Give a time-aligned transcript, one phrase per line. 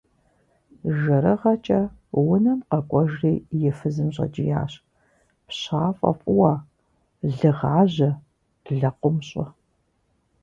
[0.97, 1.81] ЖэрыгъэкӀэ
[2.31, 3.33] унэм къэкӀуэжри
[3.69, 4.73] и фызым щӀэкӀиящ:-
[5.47, 6.53] ПщафӀэ фӀыуэ!
[7.37, 8.11] Лы гъажьэ!
[8.79, 9.45] Лэкъум щӀы!